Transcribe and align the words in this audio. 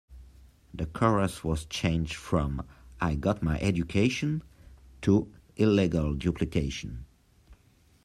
The 0.73 0.87
chorus 0.87 1.43
was 1.43 1.65
changed 1.65 2.15
from 2.15 2.65
"I 2.99 3.13
Got 3.13 3.43
My 3.43 3.59
Education" 3.59 4.41
to 5.03 5.31
"Illegal 5.57 6.15
Duplication. 6.15 7.05